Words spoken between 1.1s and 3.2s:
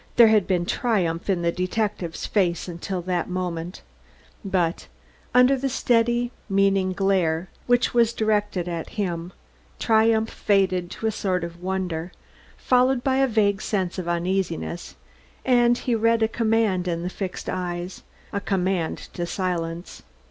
in the detective's face until